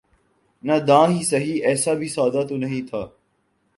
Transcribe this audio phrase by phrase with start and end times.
[0.63, 3.03] ناداں ہی سہی ایسا بھی سادہ تو نہیں تھا